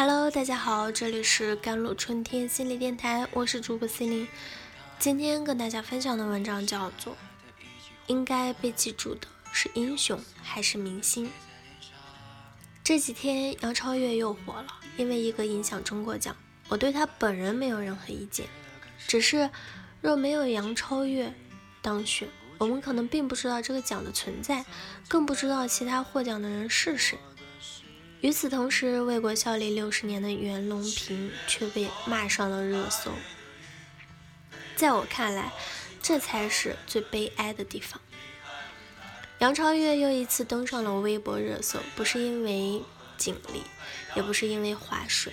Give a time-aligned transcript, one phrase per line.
[0.00, 4.28] Hello，大家好，这里是甘露春天心理电台，我是主播心灵。
[4.96, 7.14] 今天跟大家分享的文章叫做
[8.06, 11.26] 《应该被记住的是英雄还是明星》。
[12.84, 16.36] 这几天杨超越又火了，因为一个影响中国奖，
[16.68, 18.46] 我对他本人没有任何意见，
[19.08, 19.50] 只是
[20.00, 21.34] 若没有杨超越
[21.82, 22.28] 当选，
[22.58, 24.64] 我们可能并不知道这个奖的存在，
[25.08, 27.18] 更不知道其他获奖的人是谁。
[28.20, 33.12] 与此同时，为国效力六十年的袁隆平却被骂上了热搜。
[34.74, 35.52] 在我看来，
[36.02, 38.00] 这才是最悲哀的地方。
[39.38, 42.82] 杨超越又一次登上了微博热搜，不是因为
[43.16, 43.62] 锦鲤，
[44.16, 45.32] 也不是因为划水，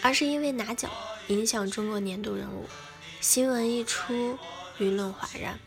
[0.00, 0.88] 而是因为拿奖
[1.26, 2.68] 影响中国年度人物。
[3.20, 4.38] 新闻一出，
[4.78, 5.58] 舆论哗然，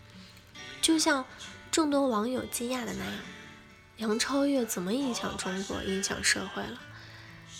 [0.81, 1.25] 就像
[1.69, 3.15] 众多网友惊讶的那样。
[4.01, 6.81] 杨超越怎么影响中国、影响社会了？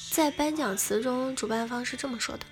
[0.09, 2.44] 在颁奖词中，主办方是这么说的：“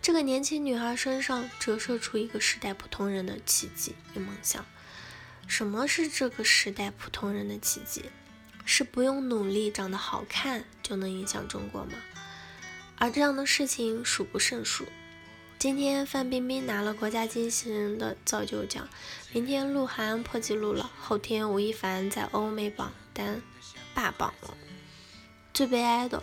[0.00, 4.64] 这个年轻女孩身上折射出一个时代普通人的奇迹与梦想。
[5.48, 8.04] 什么是这个时代普通人的奇迹？
[8.64, 11.94] 是不用努力、长得好看就能影响中国吗？
[12.98, 14.86] 而这样的事情数不胜数。”
[15.58, 18.88] 今天范冰冰拿了国家机器人的造就奖，
[19.32, 23.42] 明天鹿晗破纪录了，后天吴亦凡在欧美榜单
[23.92, 24.56] 霸榜了。
[25.52, 26.22] 最悲哀的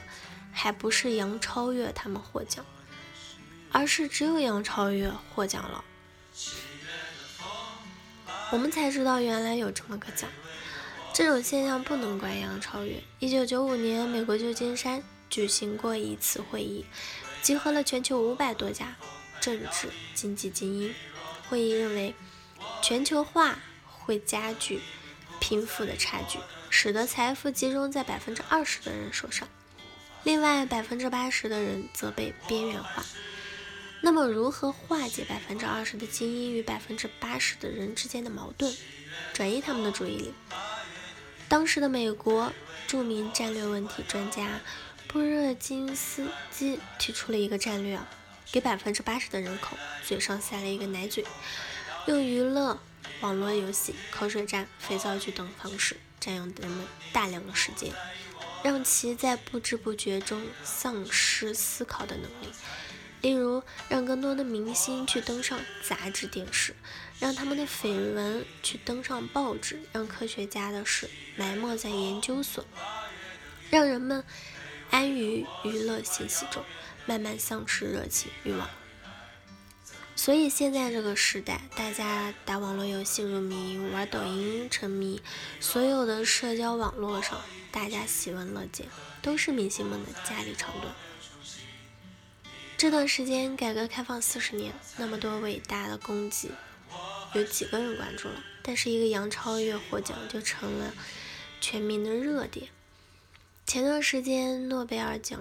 [0.54, 2.66] 还不是杨超越他们获奖，
[3.74, 5.84] 而是只有杨超越获奖了。
[8.54, 10.30] 我们才知道原来有这么个奖。
[11.14, 13.04] 这种现象不能怪杨超越。
[13.20, 16.86] 一九九五年，美国旧金山举行过一次会议，
[17.42, 18.96] 集合了全球五百多家。
[19.46, 20.92] 政治经济精英
[21.48, 22.16] 会议认为，
[22.82, 24.82] 全球化会加剧
[25.40, 26.40] 贫富的差距，
[26.72, 29.48] 使得财富集中在百分之二十的人手上，
[30.24, 33.06] 另外百分之八十的人则被边缘化。
[34.02, 38.76] 那么，如何化解百分之二十的精英与百分之八十的人之间的矛盾，
[39.32, 40.34] 转移他们的注意力？
[41.48, 42.52] 当时的美国
[42.88, 44.60] 著名战略问题专家
[45.08, 48.00] 布热津斯基提出了一个战略。
[48.52, 51.26] 给百分之八十的人口嘴上塞了一个奶嘴，
[52.08, 52.80] 用娱乐、
[53.22, 57.92] 网络游戏、口水战、肥皂剧等方式占用人们大量的时间，
[58.64, 62.54] 让其在不知不觉中丧失思考的能力。
[63.22, 66.76] 例如，让更多的明星去登上杂志、电视，
[67.20, 72.64] 让他们的绯闻去登上报纸，让科学家的事埋没在研究所，
[73.72, 74.24] 让人们
[74.92, 76.64] 安于娱乐信息中。
[77.08, 78.68] 慢慢丧失热情欲望，
[80.16, 85.22] 所以现在这个时代，大家打网络游戏入迷，玩抖音沉迷，
[85.60, 87.40] 所有的社交网络上，
[87.72, 88.88] 大家喜闻乐见，
[89.22, 90.94] 都是明星们的家里长短。
[92.76, 96.50] 这段时间，改革开放四十年，那么多伟大的功绩，
[97.36, 98.44] 有几个人关注了？
[98.64, 100.92] 但是一个杨超越获奖，就成了
[101.62, 102.70] 全民的热点。
[103.68, 105.40] 前段时间诺贝尔奖。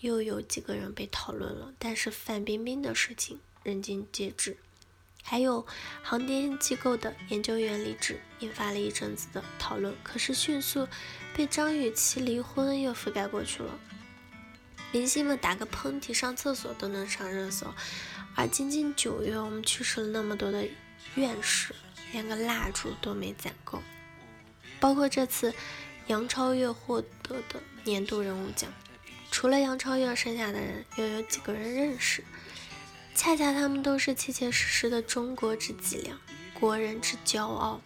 [0.00, 4.56] 又有几个人被讨论了，但是范冰冰的事情人尽皆知。
[5.22, 5.66] 还有
[6.02, 10.88] 航天机构的研究员离职，引发了一阵子的讨论，可是迅速
[11.36, 13.78] 被张雨绮离婚又覆盖过去了。
[14.92, 17.72] 明星们打个喷嚏、上厕所都能上热搜，
[18.34, 20.66] 而仅仅九月，我们去世了那么多的
[21.14, 21.74] 院士，
[22.12, 23.82] 连个蜡烛都没攒够。
[24.80, 25.54] 包括这次
[26.06, 28.72] 杨超越获得的年度人物奖。
[29.40, 32.22] 除了杨超越，剩下的人又有几个人认识？
[33.14, 36.20] 恰恰他们都是切切实实的中国之脊梁，
[36.52, 37.80] 国人之骄傲。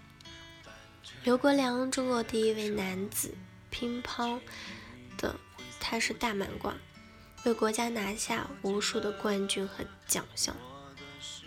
[1.22, 3.32] 刘国梁，中国第一位男子
[3.70, 4.41] 乒乓
[5.16, 5.37] 的，
[5.78, 6.76] 他是大满贯，
[7.44, 10.56] 为国家拿下无数的冠军和奖项。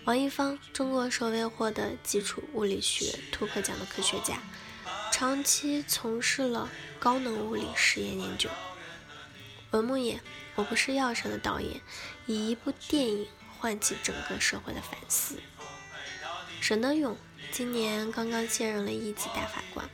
[0.06, 4.40] 王一芳，中国首位获得基础物理学突破奖的科学家，
[5.12, 8.50] 长期从事了高能物理实验研究。
[9.72, 10.22] 文牧野，
[10.56, 11.82] 我不是药神的导演，
[12.26, 13.28] 以一部电影
[13.60, 15.40] 唤起整个社会的反思。
[16.62, 17.18] 沈德勇
[17.52, 19.90] 今年刚刚卸任了一级大法官。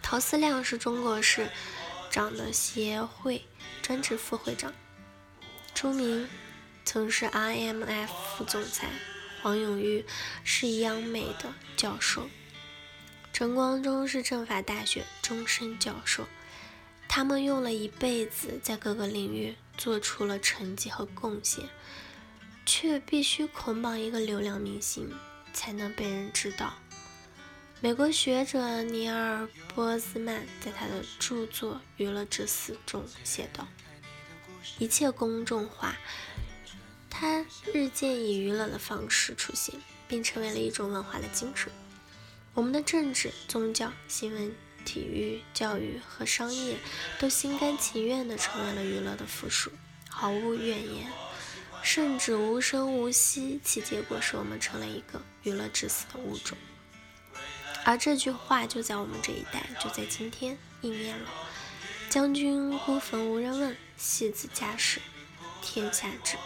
[0.00, 1.50] 陶思亮是中国市
[2.10, 3.46] 长的协会
[3.82, 4.72] 专职副会长。
[5.74, 6.28] 朱明
[6.84, 8.88] 曾是 IMF 副总裁。
[9.42, 10.04] 黄永玉
[10.44, 12.28] 是央美的教授。
[13.32, 16.28] 陈光忠是政法大学终身教授。
[17.14, 21.68] 他们用了一辈子，在各个领域做出了成绩和贡献，
[22.64, 25.12] 却必须捆绑一个流量明星
[25.52, 26.72] 才能被人知道。
[27.82, 29.42] 美国学者尼尔·
[29.74, 33.68] 波兹曼在他的著作《娱乐至死》中写道
[34.80, 35.94] ：“一切公众化，
[37.10, 37.44] 它
[37.74, 39.74] 日渐以娱乐的方式出现，
[40.08, 41.70] 并成为了一种文化的精神。
[42.54, 46.76] 我们的政治、宗教、新闻、体育、教育和商业，
[47.18, 49.70] 都心甘情愿地成为了娱乐的附属，
[50.08, 51.10] 毫无怨言，
[51.82, 53.60] 甚至无声无息。
[53.64, 56.58] 其结果是我们成了一个娱乐致死的物种。
[57.84, 61.28] 而这句话就在我们这一代，就在今天应验了。
[62.08, 65.00] 将军孤坟无人问，戏子家事
[65.62, 66.36] 天下知。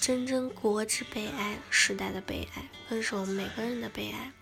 [0.00, 4.32] 真正国之悲哀，时代的悲哀，更是我们每个人的悲哀。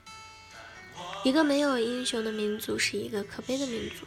[1.24, 4.06] 一个没有英雄的民族，是一个可悲的民族。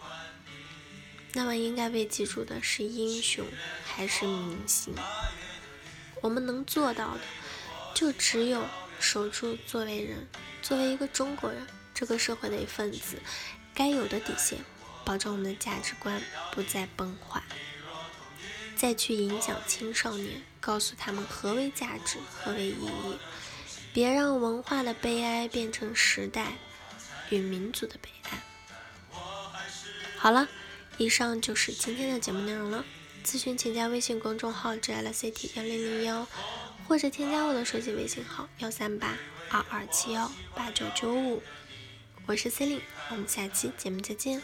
[1.33, 3.45] 那么，应该被记住的是英雄
[3.85, 4.93] 还是明星？
[6.21, 7.21] 我们能做到的，
[7.93, 8.63] 就只有
[8.99, 10.27] 守住作为人，
[10.61, 11.65] 作为一个中国人。
[11.93, 13.19] 这个社会的一份子，
[13.73, 14.59] 该有的底线，
[15.03, 17.41] 保证我们的价值观不再崩坏。
[18.75, 23.17] 再去影响青少年，告诉他们何为价值，何为意义。
[23.93, 26.53] 别让文化的悲哀变成时代
[27.29, 28.41] 与民族的悲哀。
[30.17, 30.47] 好了，
[30.97, 32.83] 以上就是今天的节目内容了。
[33.23, 36.27] 咨询请加微信公众号 “jlct 幺零零幺”，
[36.87, 39.17] 或者添加我的手机微信号幺三八
[39.49, 41.43] 二二七幺八九九五。
[42.25, 44.41] 我是 c e l i n e 我们下期节目再见。